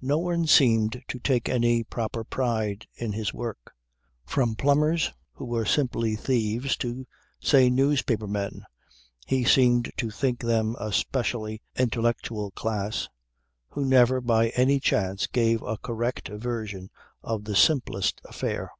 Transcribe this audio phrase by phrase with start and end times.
[0.00, 3.72] No one seemed to take any proper pride in his work:
[4.24, 7.08] from plumbers who were simply thieves to,
[7.40, 8.66] say, newspaper men
[9.26, 13.08] (he seemed to think them a specially intellectual class)
[13.70, 16.88] who never by any chance gave a correct version
[17.24, 18.70] of the simplest affair.